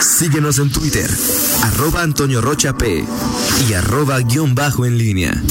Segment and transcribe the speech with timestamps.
[0.00, 1.10] Síguenos en Twitter,
[1.62, 3.04] arroba Antonio Rocha P
[3.68, 5.42] y arroba guion bajo en línea.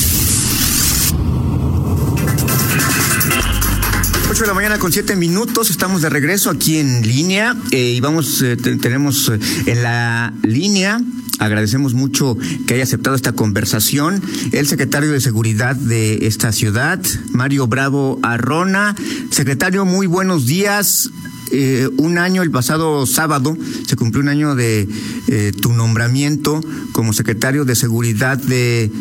[4.30, 8.02] 8 de la mañana con 7 minutos, estamos de regreso aquí en línea eh, y
[8.02, 11.00] vamos, eh, tenemos eh, en la línea
[11.40, 14.22] Agradecemos mucho que haya aceptado esta conversación.
[14.52, 17.02] El secretario de Seguridad de esta ciudad,
[17.32, 18.96] Mario Bravo Arrona.
[19.32, 21.10] Secretario, muy buenos días.
[21.52, 24.88] Eh, un año, el pasado sábado, se cumplió un año de
[25.28, 26.62] eh, tu nombramiento
[26.92, 28.92] como secretario de Seguridad de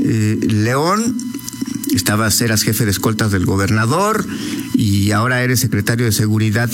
[0.00, 1.16] eh, León.
[1.94, 4.24] Estabas, eras jefe de escoltas del gobernador
[4.74, 6.70] y ahora eres secretario de Seguridad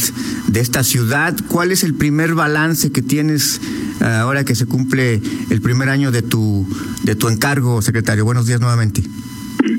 [0.46, 1.36] de esta ciudad.
[1.48, 3.60] ¿Cuál es el primer balance que tienes
[4.00, 5.20] ahora que se cumple
[5.50, 6.66] el primer año de tu,
[7.02, 8.24] de tu encargo, secretario.
[8.24, 9.02] Buenos días nuevamente.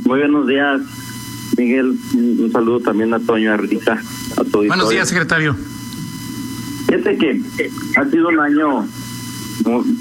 [0.05, 0.81] Muy buenos días,
[1.59, 1.97] Miguel.
[2.13, 5.55] Un saludo también a Toño a todo Buenos días, secretario.
[6.87, 7.41] Fíjate que
[7.97, 8.87] ha sido un año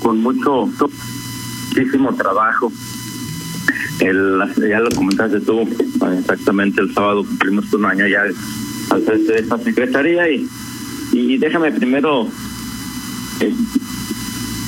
[0.00, 0.70] con mucho,
[1.68, 2.72] muchísimo trabajo.
[3.98, 5.68] El, ya lo comentaste tú,
[6.16, 8.22] exactamente el sábado cumplimos un año ya
[8.90, 10.48] al frente de esta secretaría y,
[11.12, 12.28] y déjame primero
[13.40, 13.52] eh,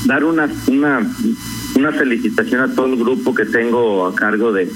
[0.07, 1.09] dar una, una,
[1.77, 4.69] una felicitación a todo el grupo que tengo a cargo de,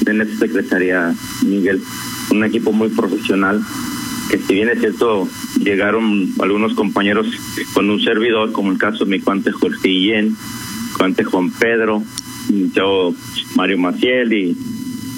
[0.00, 1.80] de esta secretaría, Miguel.
[2.30, 3.60] Un equipo muy profesional,
[4.30, 5.28] que si bien es cierto,
[5.62, 7.26] llegaron algunos compañeros
[7.74, 10.36] con un servidor, como el caso de mi cuante Jorge Guillén,
[10.96, 12.02] cuante Juan Pedro,
[12.74, 13.14] yo
[13.56, 14.56] Mario Maciel y,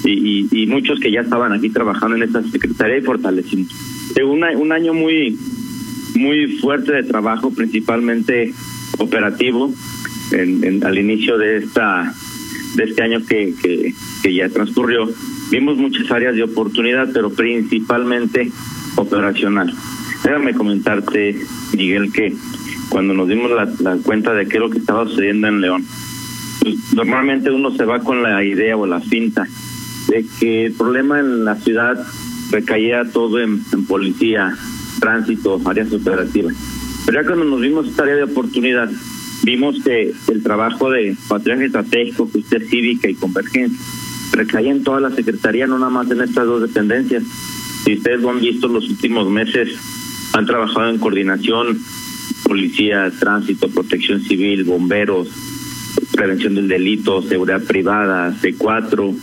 [0.05, 3.69] y, muchos que ya estaban aquí trabajando en esta secretaría y fortalecimos.
[4.25, 5.39] Un, un año muy,
[6.17, 8.53] muy fuerte de trabajo, principalmente
[8.99, 9.73] operativo
[10.33, 12.13] en, al inicio de esta
[12.75, 13.55] de este año que,
[14.23, 15.09] que, ya transcurrió.
[15.51, 18.51] Vimos muchas áreas de oportunidad pero principalmente
[18.97, 19.73] operacional.
[20.25, 21.37] Déjame comentarte
[21.77, 22.35] Miguel que
[22.89, 25.85] cuando nos dimos la, la cuenta de qué es lo que estaba sucediendo en León
[26.63, 29.47] pues, normalmente uno se va con la idea o la cinta
[30.09, 32.07] de que el problema en la ciudad
[32.51, 34.55] recaía todo en, en policía
[35.01, 36.55] tránsito áreas operativas.
[37.05, 38.89] Pero ya cuando nos vimos esta área de oportunidad,
[39.43, 43.79] vimos que el trabajo de patriaje estratégico, justicia cívica y convergencia
[44.33, 47.23] recaía en toda la secretaría, no nada más en estas dos dependencias.
[47.85, 49.69] Si ustedes lo han visto los últimos meses,
[50.33, 51.79] han trabajado en coordinación,
[52.45, 55.29] policía, tránsito, protección civil, bomberos,
[56.13, 59.15] prevención del delito, seguridad privada, C4,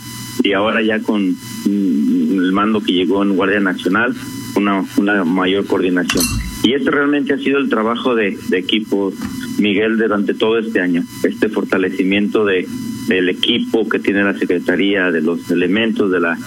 [0.42, 4.14] y ahora ya con el mando que llegó en Guardia Nacional,
[4.56, 6.24] una, una mayor coordinación.
[6.62, 9.12] Y este realmente ha sido el trabajo de, equipo,
[9.60, 11.04] Miguel, durante todo este año.
[11.22, 12.66] Este fortalecimiento de
[13.10, 16.38] del equipo que tiene la Secretaría, de los elementos de la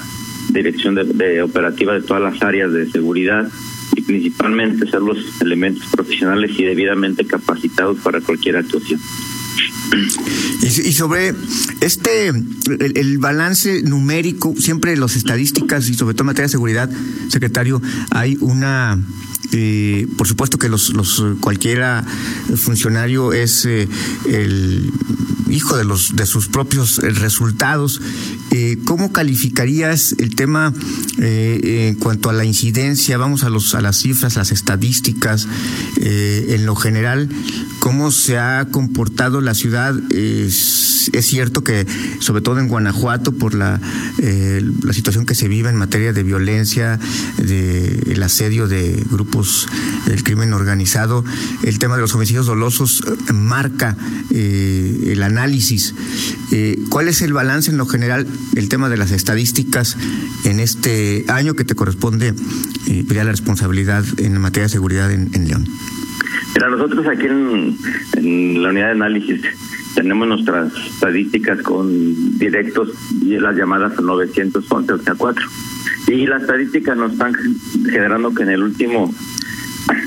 [0.50, 3.50] dirección de, operativa de todas las áreas de seguridad
[3.96, 9.00] y principalmente ser los elementos profesionales y debidamente capacitados para cualquier actuación.
[10.62, 11.34] Y, sobre
[11.81, 16.90] este, el, balance numérico, siempre las estadísticas y sobre todo en materia de seguridad,
[17.30, 17.81] secretario,
[18.12, 18.97] hay una
[19.56, 22.03] eh, por supuesto que los, los cualquiera
[22.56, 23.88] funcionario es eh,
[24.28, 24.91] el
[25.50, 28.02] hijo de los de sus propios resultados.
[28.50, 30.74] Eh, ¿Cómo calificarías el tema
[31.18, 33.18] en cuanto a la incidencia?
[33.18, 35.47] Vamos a los a las cifras, las estadísticas.
[35.97, 37.30] en lo general,
[37.80, 39.96] cómo se ha comportado la ciudad.
[40.12, 41.86] es cierto que,
[42.20, 43.80] sobre todo en Guanajuato, por la,
[44.18, 47.00] la situación que se vive en materia de violencia,
[47.38, 49.68] de el asedio de grupos
[50.06, 51.24] del crimen organizado,
[51.64, 53.98] el tema de los homicidios dolosos eh, marca
[54.32, 55.94] eh, el análisis.
[56.52, 59.98] Eh, ¿Cuál es el balance en lo general, el tema de las estadísticas
[60.46, 62.34] en este año que te corresponde
[62.88, 65.68] eh, la responsabilidad en materia de seguridad en, León?
[66.56, 69.41] Mira, nosotros aquí en, la unidad de análisis
[69.96, 72.90] tenemos nuestras estadísticas con directos
[73.22, 75.46] y las llamadas 911 o sea 4
[76.08, 77.34] y las estadísticas nos están
[77.90, 79.14] generando que en el último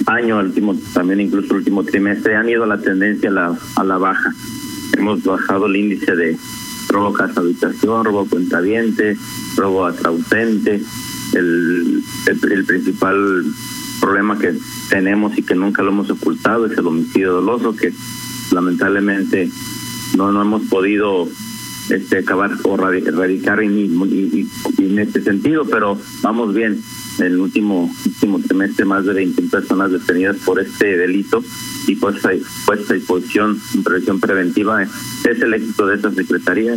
[0.06, 3.84] año, el último, también incluso el último trimestre, han ido la tendencia a la, a
[3.84, 4.32] la baja.
[4.96, 6.36] Hemos bajado el índice de
[6.88, 9.16] robo casa habitación, robo cuentaviente,
[9.56, 10.80] robo atrausente.
[11.34, 13.44] El, el, el, principal
[14.00, 14.54] problema que
[14.90, 17.92] tenemos y que nunca lo hemos ocultado es el homicidio doloso, que
[18.52, 19.50] lamentablemente
[20.16, 21.28] no, no hemos podido
[21.90, 23.78] este acabar o erradicar en,
[24.78, 26.80] en este sentido, pero vamos bien.
[27.18, 31.42] El último último trimestre más de 20 personas detenidas por este delito
[31.86, 32.30] y puesta,
[32.66, 36.74] puesta a disposición en previsión preventiva es el éxito de esta secretaría.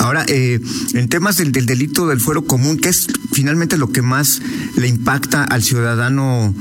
[0.00, 0.60] Ahora, eh,
[0.94, 4.40] en temas del, del, delito del fuero común, que es finalmente lo que más
[4.76, 6.54] le impacta al ciudadano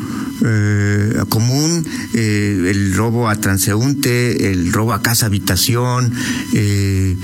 [0.46, 6.14] eh, común, eh, el robo a transeúnte, el robo a casa habitación,
[6.54, 7.18] eh,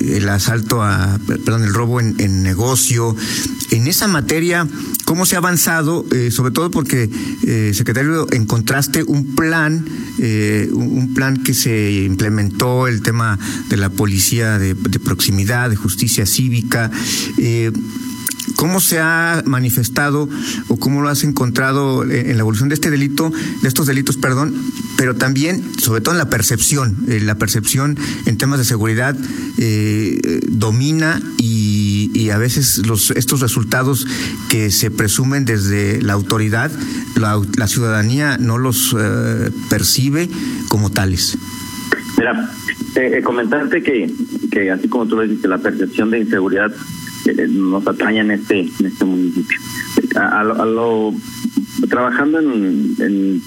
[0.00, 3.16] el asalto a, perdón, el robo en, negocio.
[3.70, 4.66] En esa materia,
[5.04, 6.04] ¿cómo se ha avanzado?
[6.30, 7.10] Sobre todo porque,
[7.74, 9.84] secretario, encontraste un plan,
[10.18, 15.25] eh, un plan que se implementó, el tema de la policía de, de proximidad,
[15.68, 16.90] de justicia cívica.
[17.38, 17.72] Eh,
[18.54, 20.28] ¿Cómo se ha manifestado
[20.68, 23.30] o cómo lo has encontrado en la evolución de este delito,
[23.60, 24.54] de estos delitos, perdón,
[24.96, 29.16] pero también, sobre todo en la percepción, eh, la percepción en temas de seguridad
[29.58, 34.04] eh, domina y, a veces los estos resultados
[34.50, 36.72] que se presumen desde la autoridad,
[37.14, 40.28] la, ciudadanía no los eh, percibe
[40.68, 41.38] como tales?
[42.18, 42.50] Mira,
[42.96, 44.10] eh, comentarte que,
[44.50, 46.72] que así como tú lo dices, la percepción de inseguridad
[47.26, 49.58] eh, nos atañe en este en este municipio.
[50.14, 51.14] A, lo, a lo,
[51.88, 53.42] trabajando en,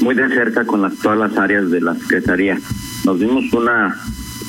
[0.00, 2.58] muy de cerca con las, todas las áreas de la Secretaría,
[3.04, 3.96] nos dimos una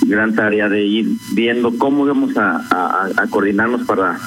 [0.07, 4.17] gran tarea de ir viendo cómo íbamos a, coordinarnos para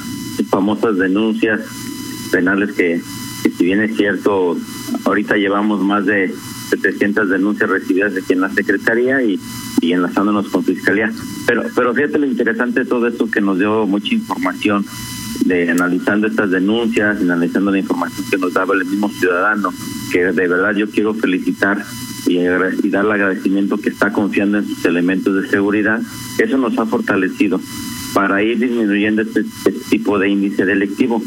[0.50, 1.60] famosas denuncias
[2.30, 3.00] penales que
[3.56, 4.56] si bien es cierto,
[5.04, 6.32] ahorita llevamos más de
[6.76, 9.38] 700 denuncias recibidas aquí en la Secretaría y,
[9.80, 11.12] y enlazándonos con Fiscalía.
[11.46, 14.84] Pero, pero fíjate lo interesante todo esto que nos dio mucha información
[15.44, 19.72] de analizando estas denuncias, analizando la información que nos daba el mismo ciudadano,
[20.10, 21.84] que de verdad yo quiero felicitar
[22.26, 26.00] y, y darle agradecimiento que está confiando en sus elementos de seguridad.
[26.38, 27.60] Eso nos ha fortalecido
[28.14, 31.22] para ir disminuyendo este, este tipo de índice delictivo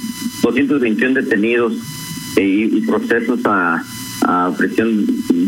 [0.41, 1.73] 221 detenidos
[2.35, 3.81] eh, y, procesos a,
[4.23, 5.05] a presión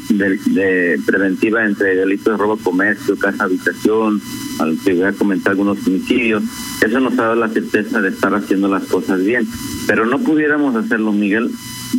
[0.09, 4.21] de, de, preventiva entre delitos de robo comercio, casa habitación,
[4.59, 6.43] al que voy a comentar algunos homicidios.
[6.81, 9.47] Eso nos ha dado la certeza de estar haciendo las cosas bien.
[9.87, 11.49] Pero no pudiéramos hacerlo, Miguel,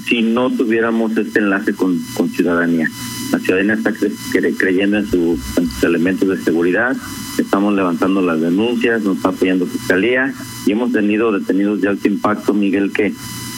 [0.06, 2.88] si no tuviéramos este enlace con, con ciudadanía.
[3.32, 6.96] La ciudadanía está cre creyendo en, su, en, sus elementos de seguridad,
[7.38, 10.32] estamos levantando las denuncias, nos está apoyando Fiscalía
[10.66, 13.12] y hemos tenido detenidos de alto impacto, Miguel, que,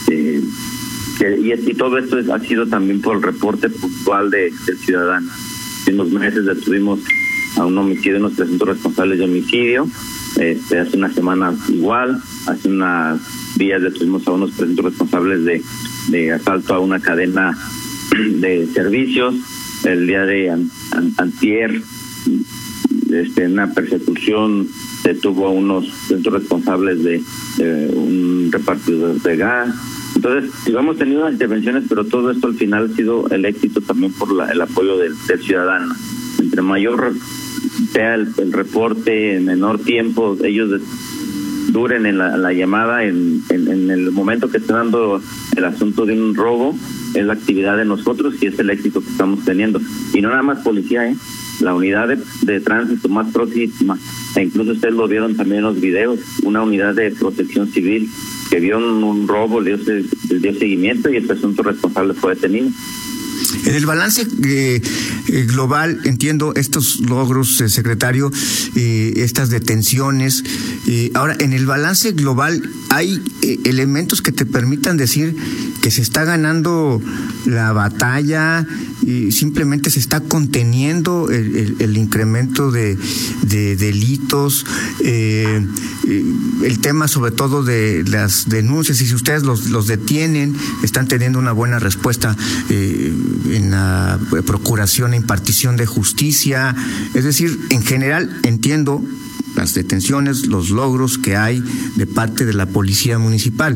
[0.09, 0.41] eh,
[1.19, 5.29] y, y, todo esto es, ha sido también por el reporte puntual de, del ciudadano.
[5.87, 6.99] En unos meses detuvimos
[7.57, 9.87] a un homicidio, unos presuntos responsables de homicidio,
[10.39, 13.19] este, hace una semana igual, hace unas
[13.57, 15.63] días detuvimos a unos presuntos responsables de,
[16.07, 17.57] de asalto a una cadena
[18.39, 19.35] de servicios.
[19.83, 21.81] El día de an, an, antier,
[23.11, 24.67] este, una persecución
[25.03, 27.23] detuvo a unos responsables de,
[27.93, 29.75] un repartidor de gas.
[30.15, 34.33] Entonces, hemos tenido intervenciones, pero todo esto al final ha sido el éxito también por
[34.33, 35.93] la, el apoyo del, del ciudadano.
[36.39, 37.13] Entre mayor
[37.93, 40.81] sea el, el, reporte en menor tiempo, ellos
[41.71, 45.21] duren en la, la llamada, en, en, en, el momento que esté dando
[45.57, 46.75] el asunto de un robo,
[47.13, 49.81] es la actividad de nosotros y es el éxito que estamos teniendo.
[50.13, 51.15] Y no nada más policía, ¿eh?
[51.59, 53.97] la unidad de, de tránsito más próxima,
[54.35, 58.09] e incluso ustedes lo vieron también en los videos, una unidad de protección civil
[58.49, 59.95] que vio un, robo, le dio,
[60.29, 62.69] le dio seguimiento y el presunto responsable fue detenido.
[63.65, 64.81] En el balance eh,
[65.47, 68.31] global, entiendo estos logros, eh, secretario,
[68.75, 70.43] eh, estas detenciones.
[71.13, 73.21] ahora, en el balance global, ¿hay
[73.65, 75.35] elementos que te permitan decir
[75.81, 77.01] que se está ganando
[77.45, 78.65] la batalla
[79.01, 82.97] y simplemente se está conteniendo el, incremento de,
[83.43, 84.65] de delitos?
[86.63, 91.39] el tema, sobre todo, de las denuncias, y si ustedes los, los detienen, están teniendo
[91.39, 92.35] una buena respuesta
[93.49, 96.75] en la procuración e impartición de justicia.
[97.13, 99.03] Es decir, en general entiendo
[99.57, 101.63] las detenciones, los logros que hay
[101.95, 103.75] de parte de la policía municipal.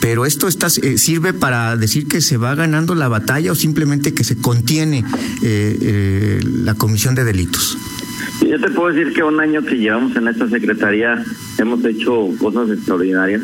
[0.00, 4.14] Pero esto está, eh, sirve para decir que se va ganando la batalla o simplemente
[4.14, 5.04] que se contiene
[5.42, 7.76] eh, eh, la comisión de delitos.
[8.48, 11.24] Yo te puedo decir que un año que llevamos en esta secretaría
[11.58, 13.42] hemos hecho cosas extraordinarias.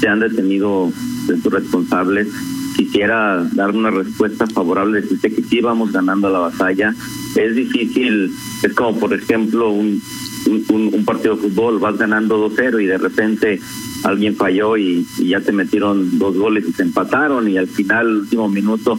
[0.00, 0.90] Se han detenido
[1.26, 2.28] sus responsables,
[2.76, 6.94] quisiera dar una respuesta favorable, decirte que sí vamos ganando la batalla.
[7.36, 10.00] Es difícil, es como por ejemplo un,
[10.46, 13.60] un, partido de fútbol, vas ganando 2-0 y de repente
[14.04, 18.48] alguien falló y, ya te metieron dos goles y te empataron y al final, último
[18.48, 18.98] minuto,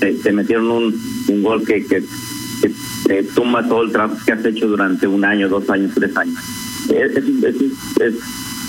[0.00, 0.94] te, metieron un,
[1.28, 2.02] un gol que, que,
[3.06, 6.38] te tumba todo el trabajo que has hecho durante un año, dos años, tres años.
[6.88, 7.54] Es, es,
[8.00, 8.14] es,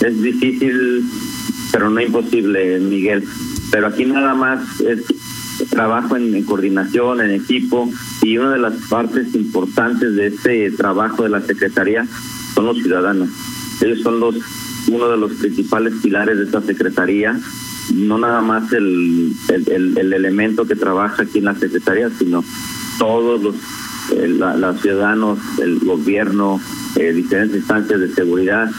[0.02, 1.04] es difícil,
[1.72, 3.24] pero no imposible, Miguel
[3.72, 5.04] pero aquí nada más es
[5.70, 7.90] trabajo en, coordinación, en equipo,
[8.22, 12.06] y una de las partes importantes de este trabajo de la Secretaría
[12.54, 13.30] son los ciudadanos.
[13.82, 14.36] Ellos son los
[14.88, 17.40] uno de los principales pilares de esta Secretaría,
[17.94, 22.44] no nada más el, el, el, elemento que trabaja aquí en la Secretaría, sino
[23.00, 23.56] todos los,
[24.38, 26.60] los ciudadanos, el gobierno,
[26.96, 28.70] eh, diferentes instancias de seguridad,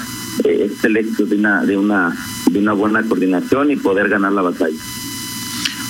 [0.44, 2.16] eh, el éxito de una, de, una,
[2.50, 4.76] de una buena coordinación y poder ganar la batalla.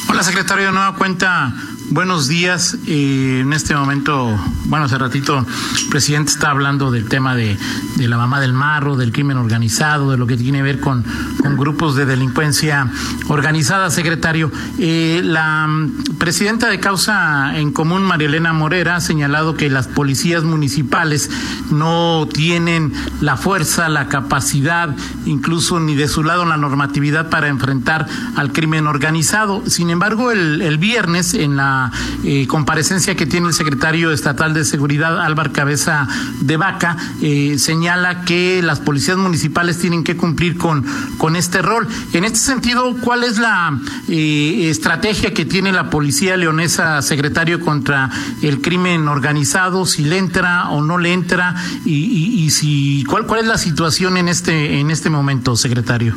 [0.08, 1.52] Hola, secretario de Nueva Cuenta.
[1.90, 2.76] Buenos días.
[2.88, 7.56] Eh, en este momento, bueno, hace ratito el presidente está hablando del tema de,
[7.94, 11.04] de, la mamá del marro, del crimen organizado, de lo que tiene que ver con,
[11.40, 12.90] con grupos de delincuencia
[13.28, 14.50] organizada, secretario.
[14.80, 19.86] Eh, la mm, presidenta de Causa en Común, María Elena Morera, ha señalado que las
[19.86, 21.30] policías municipales
[21.70, 28.08] no tienen la fuerza, la capacidad, incluso ni de su lado la normatividad para enfrentar
[28.34, 29.62] al crimen organizado.
[29.66, 31.75] Sin embargo, el, el viernes en la
[32.24, 36.08] eh, comparecencia que tiene el secretario estatal de Seguridad, Álvaro Cabeza
[36.40, 40.84] de Vaca, eh, señala que las policías municipales tienen que cumplir con,
[41.18, 41.86] con este rol.
[42.12, 43.78] En este sentido, ¿cuál es la
[44.08, 48.10] eh, estrategia que tiene la policía leonesa, secretario, contra
[48.42, 49.86] el crimen organizado?
[49.86, 51.54] Si le entra o no le entra
[51.84, 56.14] y, si cuál cuál es la situación en este en este momento, secretario.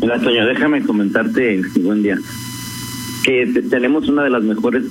[0.00, 2.18] Mira, Toño, déjame comentarte, buen día
[3.22, 4.84] que tenemos una de las mejores,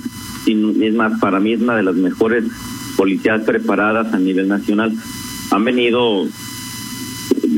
[0.46, 2.44] y es más, para mí es una de las mejores
[2.96, 4.92] policías preparadas a nivel nacional.
[5.50, 6.26] Han venido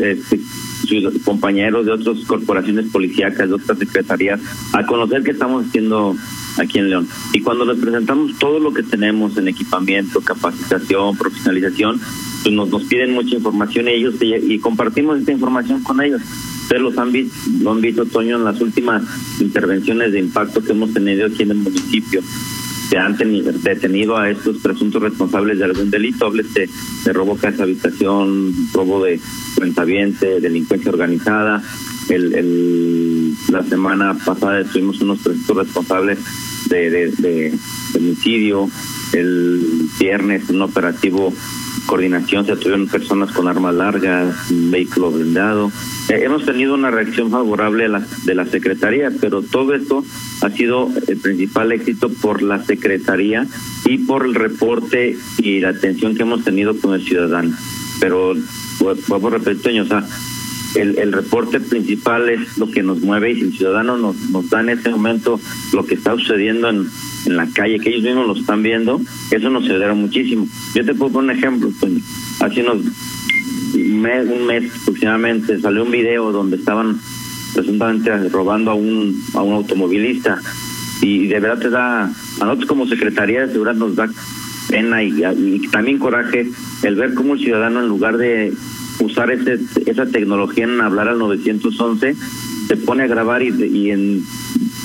[0.01, 0.41] este,
[0.87, 4.41] sus compañeros de otras corporaciones policíacas, de otras secretarías,
[4.73, 6.17] a conocer qué estamos haciendo
[6.59, 7.09] aquí en León.
[7.33, 12.01] Y cuando les presentamos todo lo que tenemos en equipamiento, capacitación, profesionalización,
[12.43, 16.21] pues nos, nos piden mucha información ellos y compartimos esta información con ellos.
[16.65, 19.03] Ustedes los han visto, lo han visto, Toño, en las últimas
[19.39, 22.23] intervenciones de impacto que hemos tenido aquí en el municipio.
[22.89, 26.69] Se han tenido, detenido a estos presuntos responsables de algún delito, háblese
[27.05, 29.21] de robo casa habitación, robo de
[29.57, 31.63] cuentaviente, delincuencia organizada.
[32.09, 36.19] El, el, la semana pasada tuvimos unos presuntos responsables
[36.71, 37.59] de, de, de
[37.95, 38.71] homicidio.
[39.13, 39.61] El
[40.01, 41.33] viernes un operativo
[41.87, 45.71] coordinación se tuvieron personas con armas largas, vehículo blindado.
[46.09, 50.05] Eh, hemos tenido una reacción favorable de la, de la Secretaría, pero todo esto
[50.43, 53.47] ha sido el principal éxito por la Secretaría
[53.87, 57.55] y por el reporte y la atención que hemos tenido con el ciudadano.
[58.01, 58.35] Pero,
[59.09, 60.05] vamos a repetir, o sea,
[60.75, 64.49] el, el reporte principal es lo que nos mueve y si el ciudadano nos, nos
[64.51, 65.41] da en ese momento
[65.73, 66.87] lo que está sucediendo en,
[67.27, 69.01] en la calle, que ellos mismos lo están viendo,
[69.31, 70.47] eso nos ayudará muchísimo.
[70.75, 71.71] Yo te puedo poner un ejemplo,
[72.41, 72.83] Hace unos
[73.75, 76.99] mes, un mes aproximadamente salió un video donde estaban
[77.55, 80.41] presuntamente robando a un, a un automovilista
[81.01, 84.09] y de verdad te da, a nosotros como Secretaría de Seguridad nos da
[84.69, 86.49] pena y, y también coraje
[86.83, 88.53] el ver cómo el ciudadano en lugar de
[89.05, 92.17] usar ese, esa tecnología en hablar al 911
[92.69, 94.25] se pone a grabar y, y en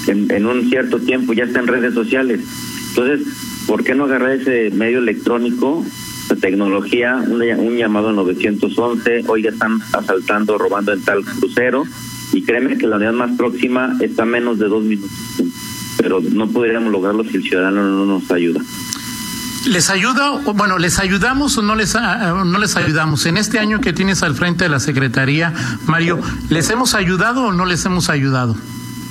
[0.09, 2.41] en, un cierto tiempo ya está en redes sociales.
[2.89, 3.27] Entonces,
[3.67, 5.85] ¿por qué no agarrar ese medio electrónico,
[6.29, 9.25] la tecnología, un, un llamado 911?
[9.27, 11.83] Hoy ya están asaltando, robando en tal crucero.
[12.31, 15.11] Y créeme que la unidad más próxima está menos de dos minutos.
[15.97, 18.61] Pero no podríamos lograrlo si el ciudadano no nos ayuda.
[19.67, 23.25] ¿Les ayuda, bueno, les ayudamos o no les, no les ayudamos?
[23.25, 25.53] En este año que tienes al frente de la Secretaría,
[25.85, 28.55] Mario, ¿les hemos ayudado o no les hemos ayudado?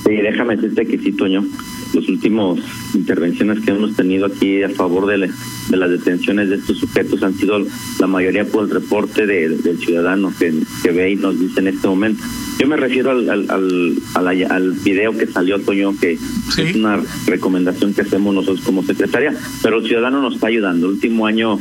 [0.06, 1.44] Sí, déjame decirte que sí, Toño.
[1.92, 2.60] Los últimos
[2.94, 5.30] intervenciones que hemos tenido aquí a favor de,
[5.68, 7.58] de las detenciones de estos sujetos han sido
[8.00, 11.68] la mayoría por el reporte de, del ciudadano que, que ve y nos dice en
[11.68, 12.22] este momento.
[12.58, 17.94] Yo me refiero al, al, al, al video que salió, Toño, que es una recomendación
[17.94, 20.86] que hacemos nosotros como secretaria, pero el ciudadano nos está ayudando.
[20.86, 21.58] El último año,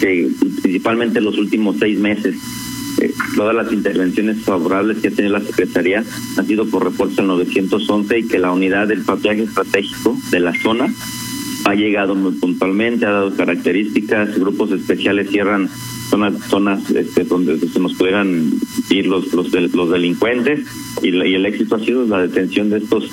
[0.00, 0.28] que
[0.62, 2.36] principalmente los últimos seis meses,
[3.00, 6.02] eh, todas las intervenciones favorables que ha tenido la Secretaría
[6.36, 10.52] han sido por reportes al 911 y que la unidad del patrullaje estratégico de la
[10.60, 10.92] zona
[11.64, 15.68] ha llegado muy puntualmente, ha dado características, grupos especiales cierran
[16.10, 18.50] zonas, zonas este, donde se nos pudieran
[18.90, 20.66] ir los, los, los delincuentes
[21.02, 23.10] y, y el éxito ha sido la detención de estos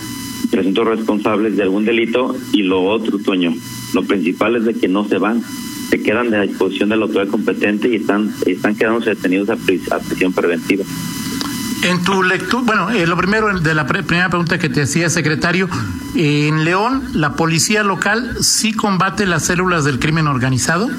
[0.49, 3.53] presuntos responsables de algún delito y lo otro, Toño,
[3.93, 5.41] lo principal es de que no se van,
[5.89, 9.57] se quedan de la disposición de la autoridad competente y están, están quedándose detenidos a,
[9.57, 10.85] prisión preventiva.
[11.83, 15.69] En tu lectura, bueno, eh, lo primero de la primera pregunta que te hacía, secretario,
[16.15, 20.89] en León, ¿la policía local sí combate las células del crimen organizado?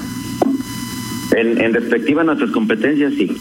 [1.35, 3.37] En, en respectiva a nuestras competencias, sí.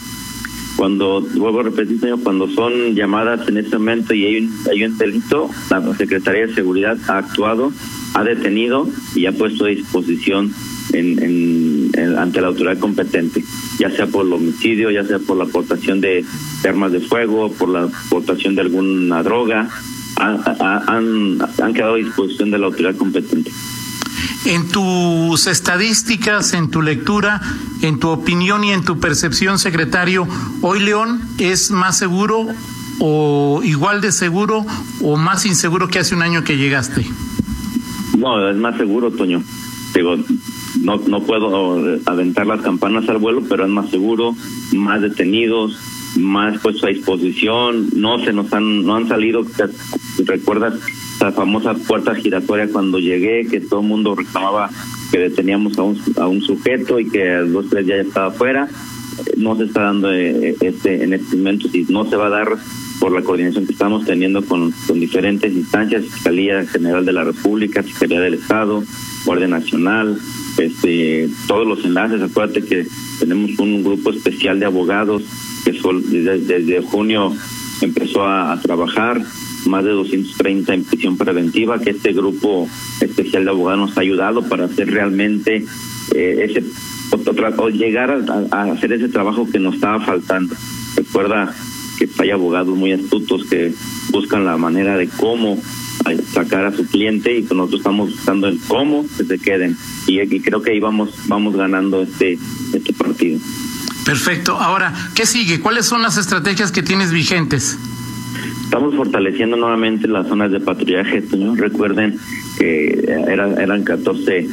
[0.76, 4.99] cuando, vuelvo a repetir, cuando son llamadas en ese momento y hay un, hay un
[4.99, 7.73] delito, la Secretaría de Seguridad ha actuado,
[8.14, 10.52] ha detenido y ha puesto a disposición
[10.93, 13.45] en, ante la autoridad competente,
[13.78, 16.25] ya sea por el homicidio, ya sea por la aportación de,
[16.64, 19.69] armas de fuego, por la aportación de alguna droga,
[20.16, 23.50] han, han quedado a disposición de la autoridad competente.
[24.47, 27.40] En tus estadísticas, en tu lectura,
[27.83, 30.26] en tu opinión y en tu percepción, secretario,
[30.62, 32.47] ¿hoy León es más seguro
[33.00, 34.64] o igual de seguro
[35.02, 37.07] o más inseguro que hace un año que llegaste?
[38.16, 39.43] No, es más seguro, Toño.
[39.95, 40.16] Digo,
[40.83, 44.35] no, no puedo aventar las campanas al vuelo, pero es más seguro,
[44.73, 45.78] más detenidos,
[46.16, 49.45] más puestos a disposición, no se nos han, no han salido,
[50.25, 50.75] recuerdas
[51.21, 54.71] la famosa puerta giratoria cuando llegué, que todo el mundo reclamaba
[55.11, 58.68] que deteníamos a un, a un sujeto y que a dos tres ya estaba afuera,
[59.37, 62.56] no se está dando eh, este en este momento, y no se va a dar
[63.00, 67.83] por la coordinación que estamos teniendo con, con diferentes instancias, Fiscalía General de la República,
[67.83, 68.83] Fiscalía del Estado,
[69.26, 70.16] Guardia Nacional,
[70.56, 72.87] este, todos los enlaces, acuérdate que
[73.18, 75.23] tenemos un grupo especial de abogados
[75.64, 77.33] que desde, junio
[77.83, 79.21] empezó a, trabajar,
[79.66, 82.68] más de 230 en prisión preventiva, que este grupo
[83.00, 85.64] especial de abogados nos ha ayudado para hacer realmente
[86.14, 86.62] eh, ese
[87.59, 90.54] o llegar a, hacer ese trabajo que nos estaba faltando.
[90.97, 91.54] Recuerda
[91.99, 93.73] que hay abogados muy astutos que
[94.11, 95.59] buscan la manera de cómo
[96.33, 100.41] sacar a su cliente y nosotros estamos buscando el cómo que se queden y, y
[100.41, 102.39] creo que ahí vamos vamos ganando este
[102.73, 103.39] este partido.
[104.05, 104.57] Perfecto.
[104.57, 105.61] Ahora, ¿qué sigue?
[105.61, 107.77] ¿Cuáles son las estrategias que tienes vigentes?
[108.63, 111.25] Estamos fortaleciendo nuevamente las zonas de patrullaje.
[111.57, 112.19] Recuerden
[112.59, 114.49] que eran, eran 14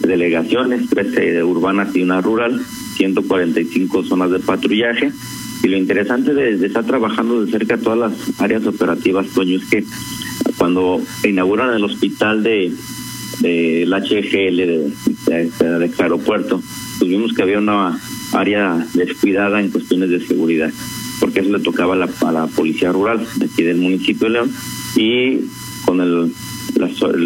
[0.00, 2.60] delegaciones, 13 urbanas y una rural,
[2.96, 5.12] 145 zonas de patrullaje.
[5.62, 9.84] Y lo interesante de, estar trabajando de cerca todas las áreas operativas, Toño, es que
[10.60, 12.70] cuando inauguran el hospital de
[13.40, 14.56] del HGL
[15.26, 15.50] de,
[15.98, 16.60] aeropuerto,
[16.98, 17.98] pues vimos que había una
[18.34, 20.70] área descuidada en cuestiones de seguridad,
[21.18, 24.52] porque eso le tocaba a la, policía rural de aquí del municipio de León
[24.96, 25.38] y
[25.86, 26.30] con el,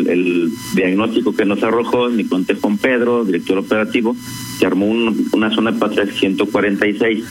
[0.08, 4.14] el, diagnóstico que nos arrojó mi conte Juan Pedro, director operativo,
[4.60, 7.24] se armó una zona de patrullaje 146.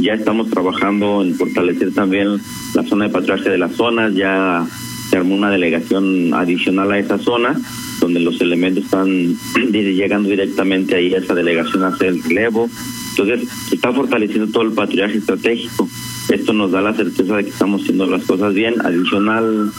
[0.00, 2.40] Ya estamos trabajando en fortalecer también
[2.74, 4.66] la zona de patrullaje de las zonas, ya
[5.10, 7.60] se armó una delegación adicional a esa zona
[8.00, 9.36] donde los elementos están
[9.72, 12.70] llegando directamente ahí a esa delegación a hacer el relevo.
[13.10, 15.88] Entonces, se está fortaleciendo todo el patrullaje estratégico.
[16.30, 18.74] Esto nos da la certeza de que estamos haciendo las cosas bien.
[18.80, 19.72] Adicional,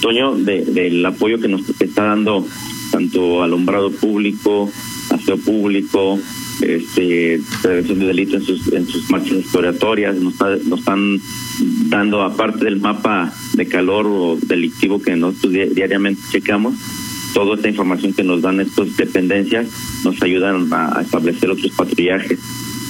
[0.00, 2.46] Toño, de, del apoyo que nos está dando
[2.90, 4.70] tanto alumbrado público,
[5.10, 6.18] aseo público,
[6.60, 10.34] este, prevención de delitos en sus, en sus marchas exploratorias, nos,
[10.66, 11.20] nos están
[11.88, 16.74] dando, aparte del mapa de calor o delictivo que nosotros diariamente checamos,
[17.32, 19.66] toda esta información que nos dan estas dependencias
[20.04, 22.38] nos ayudan a, establecer otros patrullajes.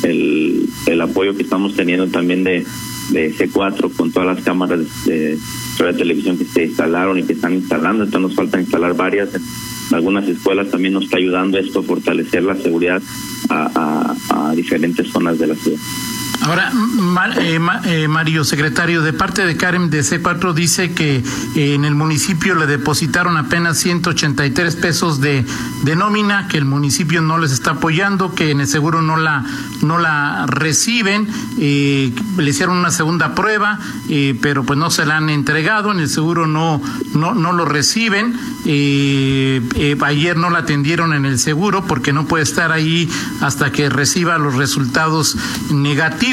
[0.03, 2.65] El, el apoyo que estamos teniendo también de,
[3.11, 5.39] de C4 con todas las cámaras de,
[5.97, 9.35] televisión que se instalaron y que están instalando, entonces nos falta instalar varias.
[9.35, 13.03] En algunas escuelas también nos está ayudando esto a fortalecer la seguridad
[13.51, 15.79] a diferentes zonas de la ciudad.
[16.43, 16.73] Ahora,
[17.41, 21.95] eh, eh, Mario, secretario, de parte de Karen de C4 dice que eh, en el
[21.95, 25.45] municipio le depositaron apenas 183 pesos de,
[25.97, 29.45] nómina, que el municipio no les está apoyando, que en el seguro no la,
[29.83, 32.13] no la reciben, le
[32.51, 33.79] hicieron una segunda prueba,
[34.41, 36.83] pero pues no se la han entregado, en el seguro no,
[37.15, 42.73] no, no lo reciben, ayer no la atendieron en el seguro porque no puede estar
[42.73, 43.09] ahí
[43.41, 45.37] hasta que reciba los resultados
[45.71, 46.24] negativos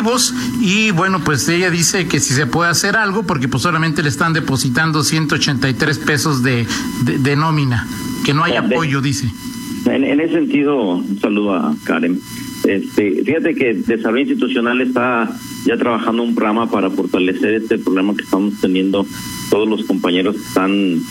[0.59, 4.09] y bueno, pues ella dice que si se puede hacer algo porque pues solamente le
[4.09, 6.65] están depositando 183 pesos de,
[7.03, 7.87] de, nómina,
[8.25, 9.29] que no hay apoyo, dice.
[9.85, 12.19] En, en, ese sentido, un saludo a Karen.
[12.65, 15.29] Este, fíjate que Desarrollo Institucional está
[15.65, 19.05] ya trabajando un programa para fortalecer este problema que estamos teniendo
[19.49, 21.01] todos los compañeros que están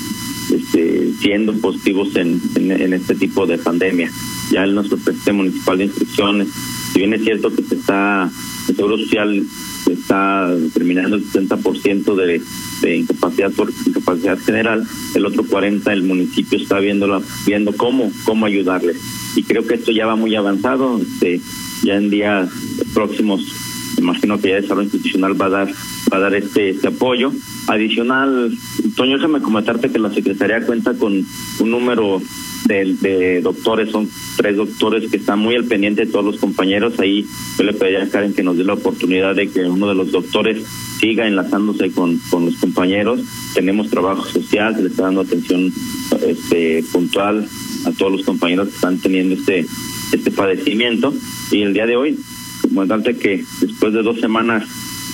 [0.54, 4.10] este, siendo positivos en, en, este tipo de pandemia.
[4.52, 6.48] Ya en nuestro presidente municipal de instrucciones,
[6.92, 8.30] si bien es cierto que se está
[8.70, 9.42] el Seguro Social
[9.90, 12.40] está determinando el 70% de,
[12.82, 18.46] de incapacidad por incapacidad general, el otro 40 el municipio está viendo viendo cómo cómo
[18.46, 18.96] ayudarles
[19.36, 21.40] y creo que esto ya va muy avanzado, este
[21.82, 22.50] ya en días
[22.94, 23.40] próximos
[24.00, 25.68] imagino que ya el desarrollo institucional va a dar
[26.12, 27.32] va a dar este este apoyo
[27.68, 28.52] adicional
[28.96, 31.24] Toño déjame comentarte que la secretaría cuenta con
[31.60, 32.20] un número
[32.66, 36.98] de, doctores, son tres doctores que están muy al pendiente de todos los compañeros.
[37.00, 37.24] Ahí
[37.58, 40.12] yo le pediría a Karen que nos dé la oportunidad de que uno de los
[40.12, 40.64] doctores
[40.98, 43.20] siga enlazándose con, con los compañeros.
[43.54, 45.72] Tenemos trabajo social, se le está dando atención
[46.26, 47.46] este, puntual
[47.86, 49.66] a todos los compañeros que están teniendo este,
[50.12, 51.12] este padecimiento.
[51.50, 52.18] Y el día de hoy,
[52.70, 54.64] comandante, que después de dos semanas,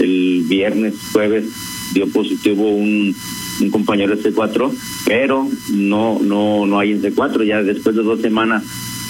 [0.01, 1.47] el viernes, jueves,
[1.93, 3.15] dio positivo un
[3.61, 4.73] un compañero de C4,
[5.07, 7.45] pero no no no hay en C4.
[7.45, 8.63] Ya después de dos semanas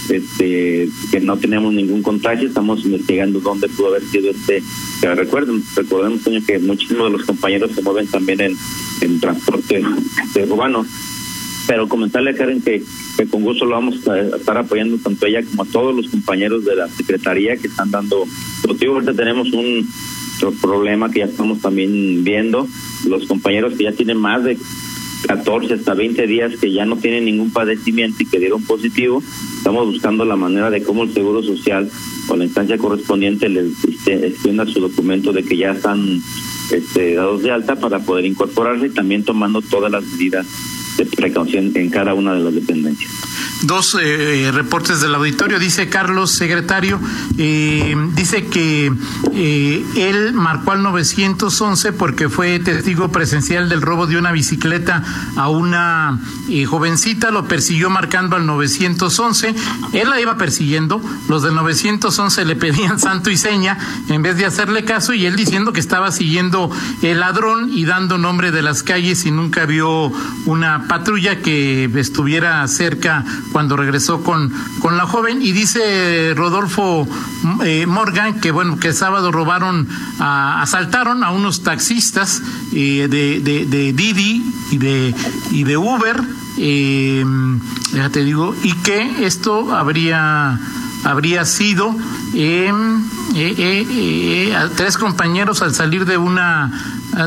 [0.09, 4.63] este que no tenemos ningún contagio, estamos investigando dónde pudo haber sido este.
[5.03, 8.57] Recuerden, recordemos que muchísimos de los compañeros se mueven también en,
[9.03, 9.83] en transporte
[10.49, 10.87] urbano.
[11.67, 12.83] Pero comentarle a Karen que,
[13.17, 16.65] que con gusto lo vamos a estar apoyando tanto ella como a todos los compañeros
[16.65, 18.25] de la Secretaría que están dando
[18.67, 18.95] motivo.
[18.95, 19.87] Ahorita tenemos un
[20.61, 22.69] problema que ya estamos también viendo,
[23.09, 24.59] los compañeros que ya tienen más de
[25.27, 29.23] 14 hasta 20 días que ya no tienen ningún padecimiento y que dieron positivo,
[29.57, 31.91] estamos buscando la manera de cómo el Seguro Social
[32.29, 36.21] o la instancia correspondiente les este, extienda su documento de que ya están
[36.71, 40.47] este, dados de alta para poder incorporarse y también tomando todas las medidas
[41.05, 43.13] precaución en cada una de las dependencias
[43.63, 45.59] dos eh, reportes del auditorio.
[45.59, 47.01] Dice Carlos, secretario,
[47.39, 48.93] eh, dice que
[49.33, 55.03] eh, él marcó al 911 porque fue testigo presencial del robo de una bicicleta
[55.37, 56.21] a una
[56.69, 59.55] jovencita, lo persiguió marcando al 911.
[59.93, 63.79] Él la iba persiguiendo, los del 911 le pedían santo y seña
[64.09, 66.71] en vez de hacerle caso y él diciendo que estaba siguiendo
[67.03, 70.13] el ladrón y dando nombre de las calles y nunca vio
[70.45, 75.42] una patrulla que estuviera cerca cuando regresó con, con la joven.
[75.42, 77.07] Y dice Rodolfo
[77.64, 83.92] eh, Morgan que bueno que el sábado robaron asaltaron a unos taxistas eh, de, de,
[83.92, 85.14] Didi y de
[85.51, 86.22] y de Uber.
[86.59, 87.25] Eh,
[87.92, 90.59] ya te digo y que esto habría
[91.05, 91.95] habría sido
[92.35, 92.73] eh,
[94.77, 96.73] tres compañeros al salir de una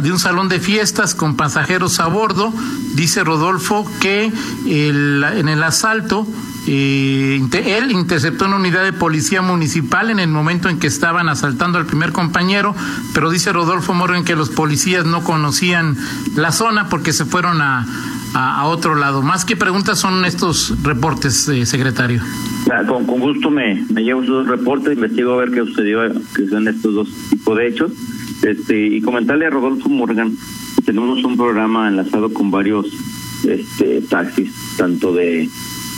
[0.03, 2.53] de un salón de fiestas con pasajeros a bordo.
[2.93, 4.31] Dice Rodolfo que
[4.65, 6.27] en el asalto
[6.67, 11.79] eh, él interceptó una unidad de policía municipal en el momento en que estaban asaltando
[11.79, 12.75] al primer compañero,
[13.13, 15.97] pero dice Rodolfo Morgan que los policías no conocían
[16.35, 17.87] la zona porque se fueron a,
[18.33, 19.21] a, otro lado.
[19.21, 22.21] Más que preguntas son estos reportes, eh, secretario.
[22.87, 26.01] Con, con gusto me, llevo esos reportes, investigo a ver qué sucedió,
[26.35, 27.91] que son estos dos tipos de hechos.
[28.43, 30.31] Este, y comentarle a Rodolfo Morgan,
[30.85, 32.87] tenemos un programa enlazado con varios
[33.47, 35.49] este, taxis, tanto de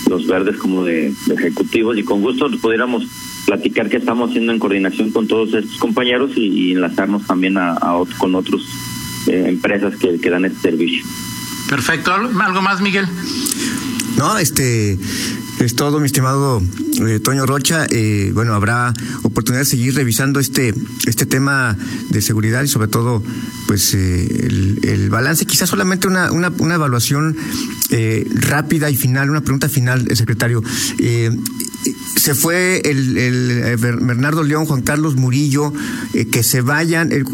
[0.10, 3.06] los verdes como de, ejecutivos, y con gusto pudiéramos
[3.46, 7.78] platicar qué estamos haciendo en coordinación con todos estos compañeros y, enlazarnos también a,
[8.18, 8.62] con otras
[9.28, 11.06] eh, empresas que, que dan este servicio.
[11.72, 12.14] Perfecto.
[12.14, 13.08] ¿Algo más, Miguel?
[14.18, 15.00] No, este
[15.62, 16.62] es todo, mi estimado
[17.08, 17.88] eh, Toño Rocha.
[17.90, 21.78] Eh, bueno, habrá oportunidad de seguir revisando este, este tema
[22.10, 23.24] de seguridad y sobre todo,
[23.68, 24.50] pues, eh,
[24.84, 25.46] el, balance.
[25.46, 27.38] Quizás solamente una, una, una evaluación
[28.36, 30.64] rápida y final, una pregunta final, secretario
[32.16, 35.74] se fue el, el, Bernardo León, Juan Carlos Murillo,
[36.32, 37.26] que se vayan, el,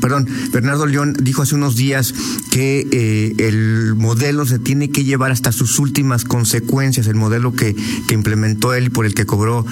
[0.00, 2.14] perdón, Bernardo León dijo hace unos días
[2.50, 7.76] que eh, el modelo se tiene que llevar hasta sus últimas consecuencias, el modelo que,
[8.10, 9.64] implementó él por el que cobró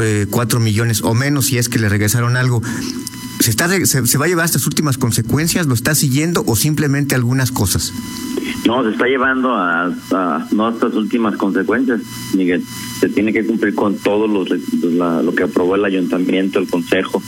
[0.00, 2.62] eh, cuatro millones o menos si es que le regresaron algo.
[3.42, 5.66] ¿Se, está, se, va a llevar hasta sus últimas consecuencias?
[5.66, 7.92] ¿Lo está siguiendo o simplemente algunas cosas?
[8.68, 12.02] No, se está llevando a, a no hasta sus últimas consecuencias,
[12.36, 12.62] Miguel.
[13.00, 17.20] Se tiene que cumplir con todo lo, lo que aprobó el ayuntamiento, el consejo.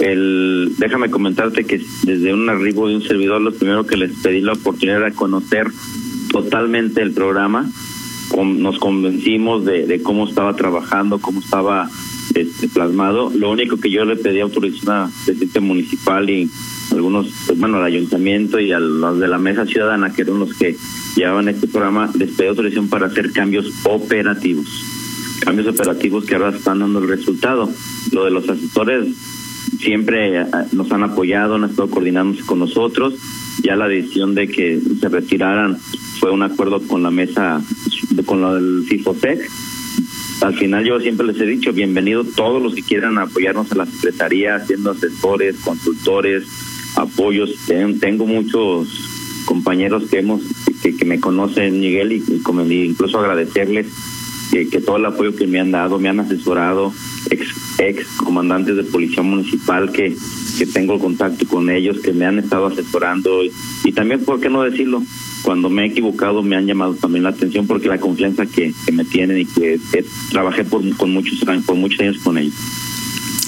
[0.00, 4.42] El, déjame comentarte que desde un arribo de un servidor, lo primero que les pedí
[4.42, 5.68] la oportunidad era conocer
[6.30, 7.70] totalmente el programa.
[8.36, 11.88] Nos convencimos de, de cómo estaba trabajando, cómo estaba
[12.34, 13.30] este, plasmado.
[13.34, 16.50] Lo único que yo le pedí autorización a presidente municipal y
[16.92, 20.54] algunos, pues, bueno, al ayuntamiento y a los de la mesa ciudadana, que eran los
[20.54, 20.76] que
[21.16, 24.66] llevaban este programa, les pedí autorización para hacer cambios operativos.
[25.40, 27.70] Cambios operativos que ahora están dando el resultado.
[28.12, 29.08] Lo de los asesores
[29.78, 33.14] siempre eh, nos han apoyado, han estado coordinándose con nosotros.
[33.62, 35.78] Ya la decisión de que se retiraran
[36.18, 37.62] fue un acuerdo con la mesa,
[38.26, 39.50] con del CIFOTEC.
[40.44, 43.86] Al final yo siempre les he dicho, bienvenido todos los que quieran apoyarnos a la
[43.86, 46.44] Secretaría, siendo asesores, consultores,
[46.96, 47.50] apoyos.
[47.98, 48.86] Tengo muchos
[49.46, 50.42] compañeros que hemos
[50.82, 53.86] que, me conocen, Miguel, y, y incluso agradecerles
[54.52, 56.92] que, que, todo el apoyo que me han dado, me han asesorado,
[57.30, 60.14] ex, ex comandantes de policía municipal que,
[60.58, 63.40] que tengo contacto con ellos, que me han estado asesorando
[63.82, 65.02] y, también, ¿por qué no decirlo?
[65.44, 68.92] Cuando me he equivocado me han llamado también la atención porque la confianza que, que
[68.92, 72.54] me tienen y que, que trabajé por, con muchos, por muchos años con ellos.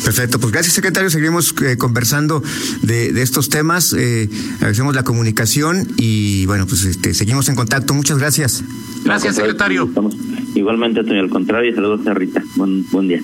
[0.04, 2.42] Perfecto, pues gracias secretario, seguiremos eh, conversando
[2.82, 7.92] de, de, estos temas, eh, agradecemos la comunicación y bueno, pues este, seguimos en contacto,
[7.92, 8.62] muchas gracias.
[9.04, 9.84] Gracias secretario.
[9.84, 10.14] Estamos,
[10.54, 13.20] igualmente, Antonio, al contrario, y saludos a Rita, buen, buen día.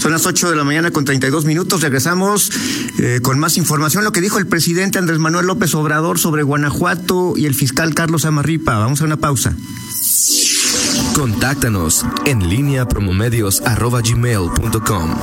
[0.00, 1.82] Son las 8 de la mañana con 32 minutos.
[1.82, 2.50] Regresamos
[2.98, 4.02] eh, con más información.
[4.02, 8.24] Lo que dijo el presidente Andrés Manuel López Obrador sobre Guanajuato y el fiscal Carlos
[8.24, 8.78] Amarripa.
[8.78, 9.54] Vamos a una pausa.
[11.14, 15.20] Contáctanos en línea promomedios.com.